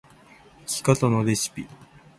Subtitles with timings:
[0.65, 1.67] 生き方のレシピ